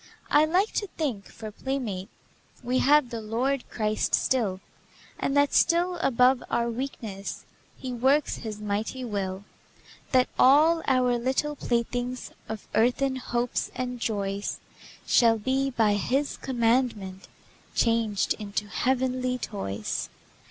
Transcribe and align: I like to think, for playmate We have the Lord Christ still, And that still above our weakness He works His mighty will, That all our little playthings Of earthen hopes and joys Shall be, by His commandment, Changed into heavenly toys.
I 0.31 0.45
like 0.45 0.71
to 0.73 0.87
think, 0.97 1.27
for 1.27 1.51
playmate 1.51 2.09
We 2.63 2.79
have 2.79 3.11
the 3.11 3.21
Lord 3.21 3.69
Christ 3.69 4.15
still, 4.15 4.59
And 5.19 5.37
that 5.37 5.53
still 5.53 5.97
above 5.97 6.41
our 6.49 6.71
weakness 6.71 7.45
He 7.77 7.93
works 7.93 8.37
His 8.37 8.59
mighty 8.59 9.05
will, 9.05 9.43
That 10.11 10.27
all 10.39 10.81
our 10.87 11.19
little 11.19 11.55
playthings 11.55 12.31
Of 12.49 12.67
earthen 12.73 13.17
hopes 13.17 13.69
and 13.75 13.99
joys 13.99 14.59
Shall 15.05 15.37
be, 15.37 15.69
by 15.69 15.93
His 15.93 16.35
commandment, 16.35 17.27
Changed 17.75 18.33
into 18.39 18.69
heavenly 18.69 19.37
toys. 19.37 20.09